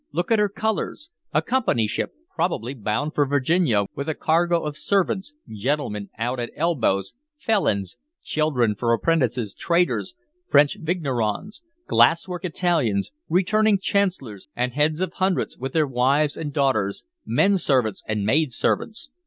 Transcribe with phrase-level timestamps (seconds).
[0.11, 1.11] "Look at her colors.
[1.31, 6.49] A Company ship, probably, bound for Virginia, with a cargo of servants, gentlemen out at
[6.55, 10.15] elbows, felons, children for apprentices, traders,
[10.47, 17.03] French vignerons, glasswork Italians, returning Councilors and heads of hundreds, with their wives and daughters,
[17.23, 19.11] men servants and maid servants.